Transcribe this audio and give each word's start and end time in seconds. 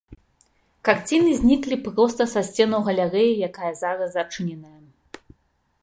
Карціны 0.87 1.31
зніклі 1.41 1.77
проста 1.87 2.27
са 2.33 2.41
сценаў 2.49 2.79
галерэі, 2.91 3.39
якая 3.49 3.73
зараз 3.83 4.07
зачыненая. 4.19 4.81